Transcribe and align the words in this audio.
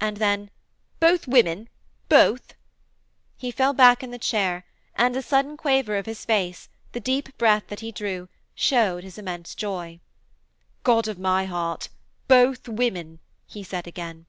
and 0.00 0.16
then, 0.16 0.50
'Both 0.98 1.28
women! 1.28 1.68
both....' 2.08 2.54
He 3.36 3.52
fell 3.52 3.72
back 3.72 4.02
in 4.02 4.10
the 4.10 4.18
chair, 4.18 4.64
and 4.96 5.14
the 5.14 5.22
sudden 5.22 5.56
quaver 5.56 5.96
of 5.96 6.06
his 6.06 6.24
face, 6.24 6.68
the 6.90 6.98
deep 6.98 7.38
breath 7.38 7.68
that 7.68 7.78
he 7.78 7.92
drew, 7.92 8.28
showed 8.56 9.04
his 9.04 9.16
immense 9.16 9.54
joy. 9.54 10.00
'God 10.82 11.06
of 11.06 11.20
my 11.20 11.44
heart! 11.44 11.88
Both 12.26 12.66
women!' 12.68 13.20
he 13.46 13.62
said 13.62 13.86
again. 13.86 14.26